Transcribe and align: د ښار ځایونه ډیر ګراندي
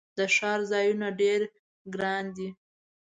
د 0.17 0.19
ښار 0.35 0.59
ځایونه 0.71 1.07
ډیر 1.21 1.41
ګراندي 1.93 2.49